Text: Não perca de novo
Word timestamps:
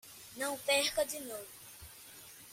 Não 0.35 0.57
perca 0.57 1.05
de 1.05 1.19
novo 1.19 1.45